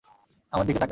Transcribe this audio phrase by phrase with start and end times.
[0.53, 0.89] আমার দিকে তাকা!